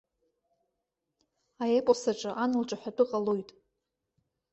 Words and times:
Аепосаҿы 1.63 2.31
ан 2.43 2.51
лҿаҳәатәы 2.61 3.03
ҟалоит. 3.09 3.49